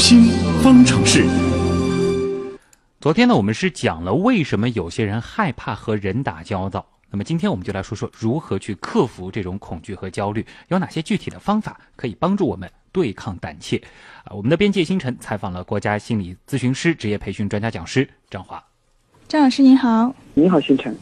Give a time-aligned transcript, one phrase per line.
[0.00, 0.22] 新
[0.62, 1.26] 方程式。
[3.02, 6.86] 昨天呢，我们是讲了为什么有些人害怕和人打交道。
[7.10, 13.76] 那么今天我们就来说说如何去克服这种恐惧和焦虑，有哪些具体的方法可以帮助我们对抗胆怯？
[14.24, 18.64] 啊，我们的边界星辰采访了国家心理咨询师职业培训专家讲师张华。
[19.28, 20.96] 张老师您好，你好，星辰。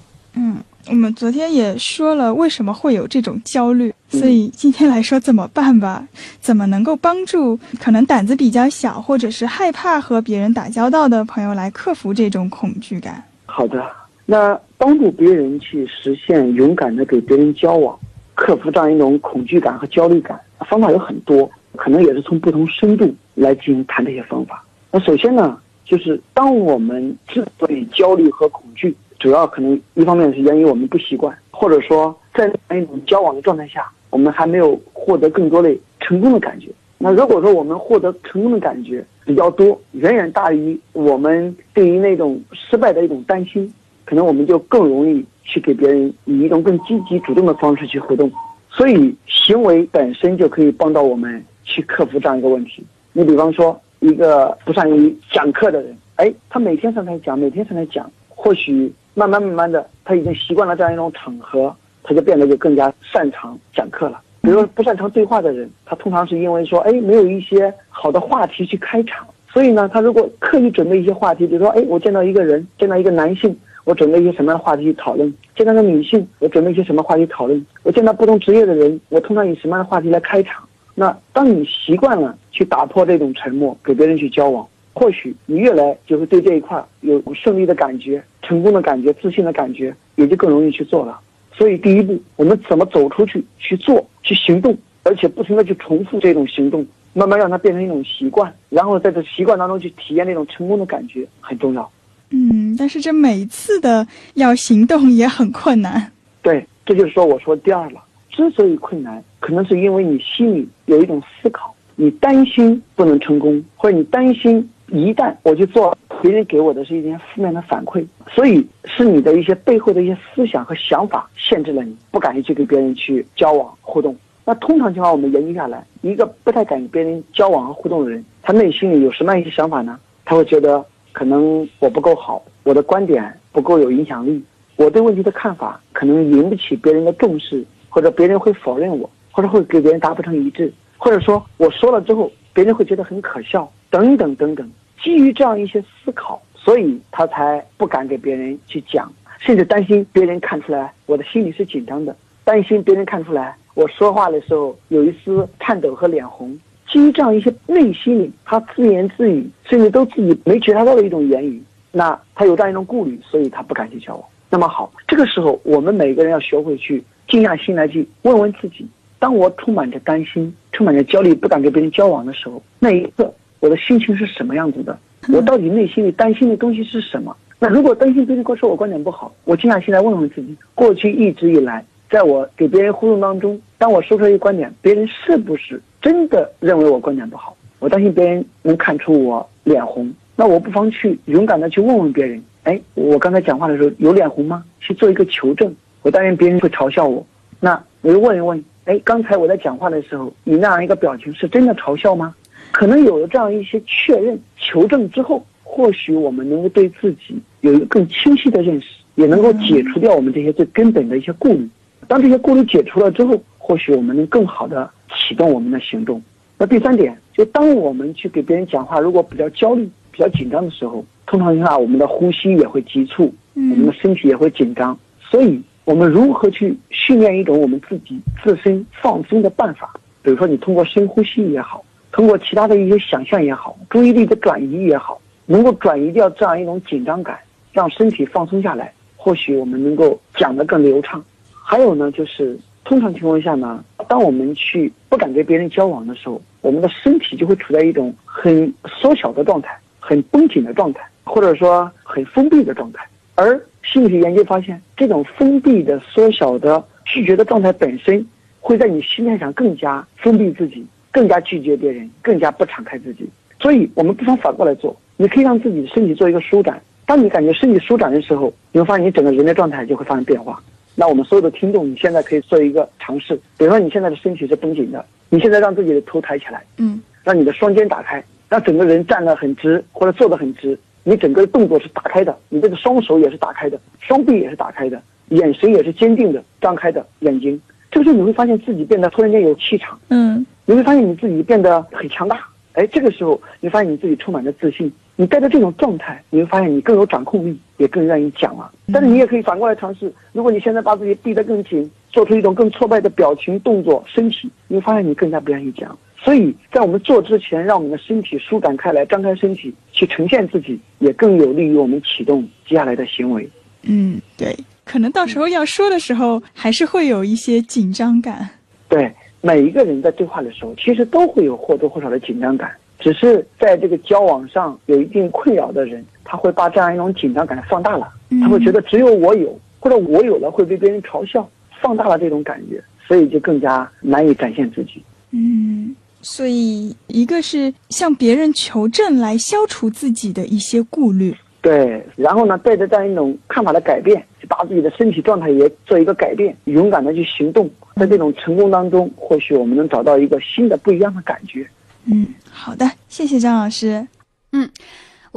[0.89, 6.07] 嗯，我们昨天也说了为什么会有这种焦虑，所以今天来说怎么办吧？
[6.41, 13.23] 怎么能够帮助可能胆子比较小或者是害怕和别人打交道的朋友来克服这种恐惧感？
[13.47, 13.85] 好的，
[14.27, 17.99] 那帮助别人去实现勇敢的给别人交往，
[18.35, 24.65] 克服这样一种恐惧感和焦虑感，方法有很多，可能也是从不同深度来进行谈这些方法。
[24.91, 28.97] 那首先呢，就是当我们之所以焦虑和恐惧。
[29.19, 36.69] 主要可能一方面是源于我们不习惯，或者说在那一种交往的状态下，我们还没有获得更多的成功的感觉。
[36.99, 43.73] 那如果说我们获得成功的感觉比较多，远远大于我们对于那种失败的一种担心，
[44.05, 48.31] 可能我们就更容易去给别人以一种更积极主动的方式去互动。
[48.71, 52.85] 所以行为本身就可以帮到我们去克服这样一个问题。
[53.13, 58.93] 你比方说一个不善于讲课的人，哎，他每天上台讲，每天上台讲，或许。
[59.19, 61.75] 慢慢慢慢的，他已经习惯了这样一种场合，
[62.05, 64.21] 他就变得就更加擅长讲课了。
[64.41, 80.63] 比如说不擅长对话的人，他通常是因为说，哎，没有一些好的话题去开场，所以呢，他如果刻意准备一些话题，比如说，哎，我见到一个人，见到一个男性，我准备一些什么样的话题去讨论；见到个女性，我准备一些什么话题讨论；我见到不同职业的人，我通常以什么样的话题来开场。
[80.95, 84.65] 那当你习惯了去打破这种沉默，给别人去交往。
[84.99, 91.21] 或许你越来就会对这一块有胜利的感觉、成功的感觉、自信的感觉，也就更容易去做了。
[91.53, 101.89] 所以第一步，我们怎么走出去去做、去行动，而且不停的去重复这种行动，慢慢让它变成一种习惯，然后在这习惯当中去体验那种成功的感觉，很重要。
[102.31, 104.05] 嗯，但是这每一次的
[104.35, 106.11] 要行动也很困难。
[106.43, 108.03] 对，这就是说我说第二了。
[108.31, 114.69] 之所以困难，可能是因为你心里有一种思考，你担心不能成功，或者你担心。
[114.91, 124.17] 一旦我去做，别人给我的是一些负面的反馈，所以是你的一些背后的一些思想和想法限制了你，不敢去跟别人去交往互动。
[124.45, 129.99] 那通常情况，我们研究下来，一个不太敢与别人交往和互动的人，他内心里有什么样一些想法呢？
[130.25, 130.83] 他会觉得
[131.13, 134.43] 可能我不够好，我的观点不够有影响力，
[134.77, 143.71] 我对问题的看法可能引不起别人的重视，或者别人会否认我，或者会给别人达不成一致，或者说我说了之后，别人会觉得很可笑。
[143.91, 144.71] 等等等等，
[145.03, 156.59] 基于这样一些思考，所以他才不敢给别人去讲，甚至担心别人看出来我的心里是紧张的，担心别人看出来我说话的时候有一丝颤抖和脸红。
[156.91, 161.63] 基于这样一些内心里他自言自语，甚至都自己没觉察到的一种言语，
[161.93, 164.25] 那他有这样一种顾虑，所以他不敢去交往。
[164.51, 168.87] 那么好，这个时候我们每个人要学会去静下心来去问问自己：
[169.19, 173.33] 当我充满着担心、充满着焦虑，不敢跟别人交往的时候，那一刻。
[173.61, 174.99] 我的心情是什么样子的？
[175.33, 177.37] 我到底内心里担心的东西是什么？
[177.59, 187.57] 那如果担心别人说我观点不好，我静下心来问问自己：过去一直以来，在我给别人互动当中，当我说出一个观点，别人是不是真的认为我观点不好？
[187.81, 194.65] 我担心别人能看出我脸红，那我不妨去勇敢的去问问别人：哎，我刚才讲话的时候有脸红吗？
[194.81, 195.75] 去做一个求证。
[196.03, 197.27] 我担心别人会嘲笑我，
[197.59, 202.35] 那我就问一问：哎，刚才我在讲话的时候，你那样一个表情是真的嘲笑吗？
[202.73, 211.69] 可能有了这样一些确认、求证之后，或许我们能够对自己有一个更清晰的认识，也能够解除掉我们这些最根本的一些顾虑。
[212.07, 216.23] 当这些顾虑解除了之后，或许我们能更好的启动我们的行动。
[216.57, 224.99] 那第三点，就当我们去给别人讲话，如果比较焦虑、比较紧张的时候，通常情况下，我们的呼吸也会急促，我们的身体也会紧张。
[225.21, 229.93] 所以，我们如何去训练一种我们自己自身放松的办法？
[230.23, 231.85] 比如说，你通过深呼吸也好。
[232.19, 237.39] 通过其他的一些想象也好，注意力的转移也好，能够转移掉这样一种紧张感，
[237.73, 241.25] 让身体放松下来，或许我们能够讲得更流畅。
[241.49, 253.07] 还有呢，就是通常情况下呢，当我们去不敢跟别人交往的时候，我们的身体就会处在一种很缩小的状态，很绷紧的状态，或者说很封闭的状态。
[253.37, 258.27] 而心理学研究发现，这种封闭的、缩小的、拒绝的状态本身，
[258.59, 260.85] 会在你心态上更加封闭自己。
[261.11, 263.29] 更加拒绝别人，更加不敞开自己，
[263.61, 264.97] 所以我们不妨反过来做。
[265.17, 266.81] 你可以让自己的身体做一个舒展。
[267.07, 270.63] 当你感觉身体舒展的时候，你会发现你整个人的状态就会发生变化。
[270.95, 273.35] 那我们所有的听众，你现在可以做一个尝试。
[273.57, 287.61] 比如说你现在的身体是绷紧的，你现在让自己的头抬起来，嗯，让你的双肩打开，让整个人站得很直或者坐得很直，你整个动作是打开的，你这个双手也是打开的，双臂也是打开的，眼神也是坚定的，张开的眼睛。
[287.91, 292.47] 这个时候你会发现自己变得突然间有气场，嗯你会发现你自己变得很强大。
[292.75, 298.71] 哎，这个时候你发现你自己充满着自信，你带着这种状态，你会发现你更有掌控力，也更愿意讲了。
[298.93, 305.99] 但是你也可以反过来尝试，如果你现在把自己逼得更紧，做出一种更挫败的表情、动作、身体，你会发现你更加不愿意讲。
[306.19, 313.49] 所以在我们做之前，让我们的身体舒展开来，张开身体去呈现自己，也更有利于我们启动接下来的行为。
[313.85, 314.55] 嗯，对，
[314.85, 318.51] 可能到时候要说的时候，还是会有一些紧张感。
[318.89, 319.13] 对
[319.49, 331.49] 每一个人在对话的时候，其实都会有或多或少的紧张感，只是在这个交往上有一定困扰的人，他会把这样一种紧张感放大了，嗯他会觉得只有我有，或者我有了会被别人嘲笑，
[331.81, 335.03] 放大了这种感觉，所以就更加难以展现自己。
[335.31, 341.35] 嗯，所以一个是向别人求证来消除自己的一些顾虑。
[341.63, 351.69] 对，然后呢，带着这样一种看法的改变，去把自己的身体状态也做一个改变，勇敢的去行动，在这种成功当中，或许我们能找到一个新的不一样的感觉。
[352.07, 354.07] 嗯，好的，谢谢张老师。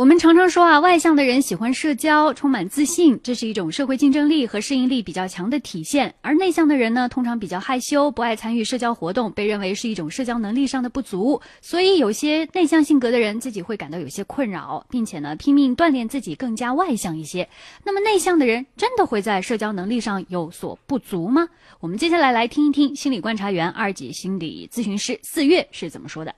[0.01, 11.39] 我们常常说啊，外向的人喜欢社交，充满自信，这是一种社会竞争力和适应力比较强的体现；而内向的人呢，通常比较害羞，不爱参与社交活动，被认为是一种社交能力上的不足。
[11.61, 17.47] 所以，有些内向性格的人自己会感到有些困扰，并且呢，拼命锻炼自己更加外向一些。
[17.85, 21.47] 那么，内向的人真的会在社交能力上有所不足吗？
[21.79, 26.33] 我们接下来来听一听心理观察员、二级心理咨询师四月是怎么说的。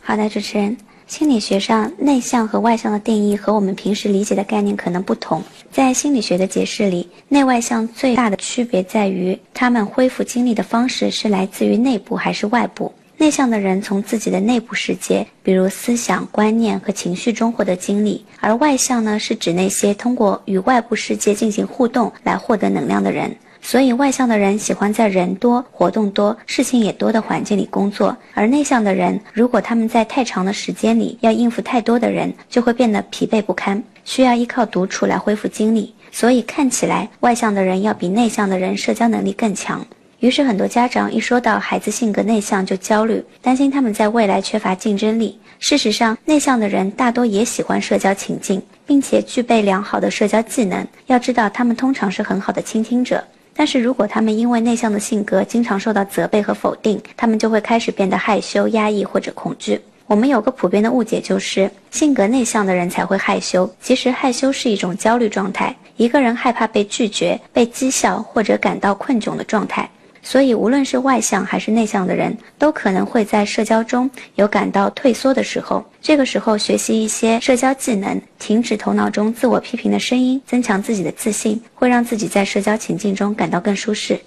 [0.00, 0.76] 好的，主持人。
[1.06, 5.40] 心理学上，内向和外向的定义和我们平时理解的概念可能不同。
[5.70, 12.92] 在心理学的解释里，内外向最大的区别在于，他们恢复精力的方式是来自于内部还是外部。
[13.18, 23.34] 内向的人从自己的内部世界，比如思想、观念和情绪中获得精力；而外向呢，是指那些通过与外部世界进行互动来获得能量的人。
[23.60, 35.92] 所以，外向的人喜欢在人多、活动多、事情也多的环境里工作，而内向的人，如果他们在太长的时间里要应付太多的人，就会变得疲惫不堪，需要依靠独处来恢复精力。
[36.12, 39.84] 所以，看起来外向的人要比内向的人社交能力更强。
[40.20, 45.38] 于是，很多家长一说到孩子性格内向就焦虑，担心他们在未来缺乏竞争力。
[45.58, 50.86] 事实上，内向的人大多也喜欢社交情境，并且具备良好的社交技能。
[51.06, 53.22] 要知道，他们通常是很好的倾听者。
[53.56, 59.80] 但是如果他们因为内向的性格经常受到责备和否定，他们就会开始变得害羞、压抑或者恐惧。
[60.06, 63.68] 我们有个普遍的误解，就是性格内向的人才会害羞。
[63.80, 69.88] 其实害羞是一种焦虑状态，一个人害怕被拒绝、被讥笑或者感到困窘的状态。
[70.28, 75.84] 所以，无论是外向还是内向的人，都可能会在社交中有感到退缩的时候。
[76.02, 84.20] 这个时候，学习一些社交技能，停止头脑中自我批评的声音，增强自己的自信，会让自己在社交情境中感到更舒适。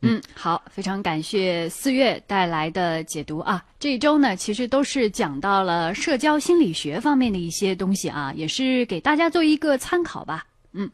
[0.00, 3.62] 嗯，好，非常感谢四月带来的解读啊。
[3.78, 10.46] 这一周呢，其实都是讲到了社交心理学方面的一些东西啊，也是给大家做一个参考吧。
[10.72, 10.90] 嗯，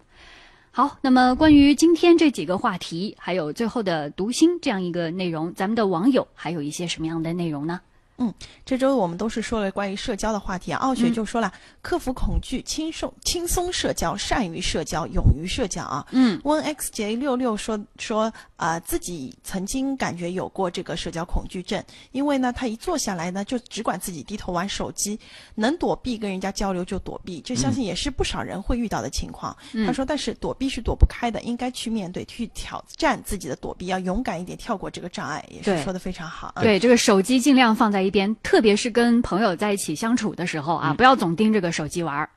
[0.78, 7.80] 好，那么关于今天这几个话题，还有最后的读心这样一个内容，咱们的网友还有一些什么样的内容呢？
[8.18, 8.34] 嗯，
[8.64, 10.78] 这周我们都是说了关于社交的话题啊。
[10.78, 16.06] 傲雪就说了，克服恐惧，轻松轻松社交，善于社交，勇于社交啊。
[16.10, 25.16] 嗯温 xj 六六说说啊、自己曾经感觉有过这个社交恐惧症，因为呢，他一坐下来呢，就只管自己低头玩手机，
[25.54, 29.56] 能躲避跟人家交流就躲避，这相信也是不少人会遇到的情况。
[29.74, 36.52] 嗯他说，但是躲避是躲不开的，应该去面对，去挑战自己的躲避，要勇敢一点，跳过这个障碍，也是说的非常好。
[36.56, 42.28] 嗯对，这个手机尽量放在一边，特别是跟朋友在一起相处的时候啊，不要总盯着个手机玩儿。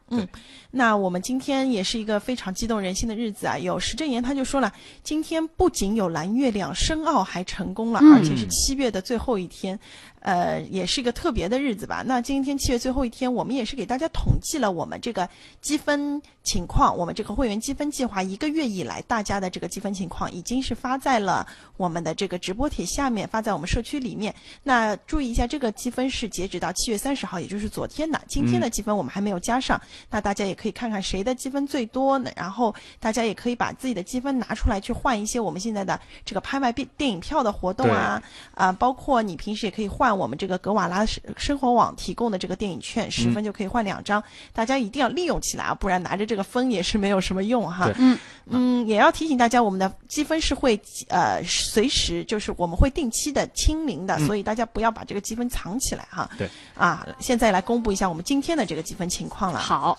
[0.70, 3.58] 那我们今天也是一个非常激动人心的日子啊！
[3.58, 4.72] 有石正言他就说了，
[5.04, 9.78] 今天不仅有蓝月亮，申奥还成功了，嗯而且是七月的最后一天，
[10.22, 12.04] 呃，也是一个特别的日子吧。
[12.06, 15.28] 那今天七月最后一天，我们也是给大家统计了我们这个
[15.62, 21.46] 积分情况，我们这个会员积分计划一个月以来大家的这个积分情况，已经是发在了
[21.78, 24.34] 我们的这个直播帖下面，发在我们社区里面。
[24.64, 28.22] 那注意一下，这个积分是截止到七月三十号，也就是昨天的。
[28.28, 32.32] 今天的积分我们还没有加上，那大家也可以看看谁的积分最多呢？
[32.36, 38.22] 然后大家也可以把自己的积分拿出来去换一些我们现在的这个拍卖电电影票的活动啊，
[38.54, 47.90] 啊、包括你平时也可以换换我们这个格瓦拉生生活网提供的这个电影券，十分就可以换两张，大家一定要利用起来啊，不然拿着这个分也是没有什么用哈。
[47.98, 50.78] 嗯嗯，也要提醒大家，我们的积分是会
[51.08, 56.30] 呃随时就是我们会定期的清零的，所以大家不要把这个积分藏起来哈。
[56.38, 59.60] 对啊，现在来公布一下我们今天的这个积分情况了。
[59.60, 59.98] 好，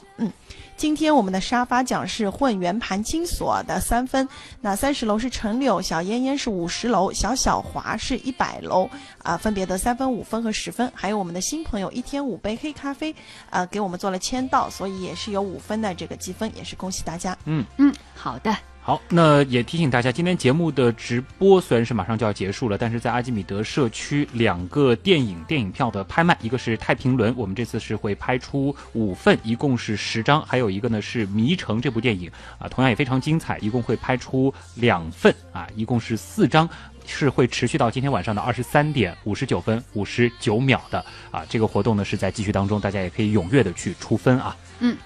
[0.82, 4.28] 今天我们的沙发奖是混圆盘金锁的三分，
[4.60, 8.90] 那三十楼是陈柳，小嫣嫣是五十楼，小小华是一百楼，
[9.22, 10.90] 啊、分别得三分、五分和十分。
[10.92, 13.14] 还有我们的新朋友一天五杯黑咖啡，
[13.50, 17.38] 呃，给我们做了签到，所以也是有五分的这个积分，也是恭喜大家。
[17.44, 18.52] 嗯嗯，好的，
[18.84, 36.68] 好，那也提醒大家，今天节目的直播虽然是马上就要结束了，但是在阿基米德社区两个电影电影票的拍卖，一个是《太平轮》，我们这次是会拍出五份，一共是十张；还有一个呢是《迷城》这部电影啊，同样也非常精彩，一共会拍出两份啊，一共是四张。
[37.04, 41.44] 是会持续到今天晚上的二十三点五十九分五十九秒的啊！
[41.48, 44.56] 这个活动呢是在继续当中，大家也可以踊跃的去出分啊！
[44.78, 44.96] 嗯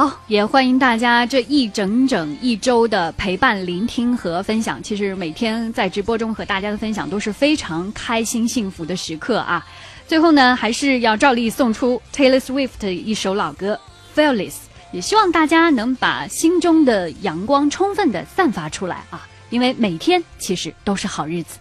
[0.00, 4.82] 好，也欢迎大家这一整整一周的陪伴、聆听和分享。
[4.82, 9.62] 其实每天在直播中和大家的分享都是非常开心、幸福的时刻啊！
[10.08, 13.78] 最后呢，还是要照例送出 Taylor Swift 的一首老歌
[14.18, 14.52] 《Fearless》，
[14.90, 19.28] 也希望大家能把心中的阳光充分的散发出来啊！
[19.50, 21.58] 因为每天其实都是好日子。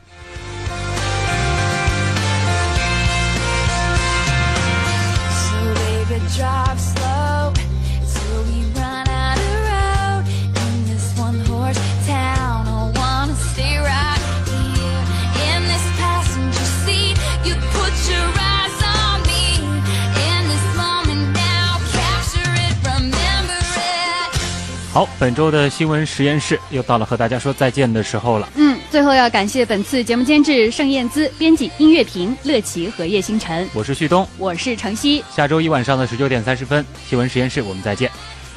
[24.91, 28.49] 好，本周的新闻实验室又到了和大家说再见的时候了。
[28.55, 38.09] 嗯，最后要感谢本次节目监制盛燕姿、编辑音乐评乐琪和叶星辰，我是旭东，我是程曦，下周一晚上的十九点三十分，新闻实验室我们再见。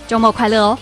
[0.09, 0.79] 周末快乐哦！